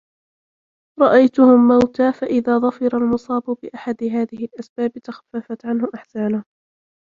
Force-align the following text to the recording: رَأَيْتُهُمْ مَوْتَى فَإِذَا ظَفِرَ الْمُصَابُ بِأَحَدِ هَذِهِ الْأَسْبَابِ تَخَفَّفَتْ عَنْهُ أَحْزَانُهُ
رَأَيْتُهُمْ 1.01 1.67
مَوْتَى 1.67 2.13
فَإِذَا 2.13 2.57
ظَفِرَ 2.57 2.97
الْمُصَابُ 2.97 3.43
بِأَحَدِ 3.63 4.03
هَذِهِ 4.03 4.45
الْأَسْبَابِ 4.45 4.91
تَخَفَّفَتْ 4.91 5.65
عَنْهُ 5.65 5.89
أَحْزَانُهُ 5.95 6.43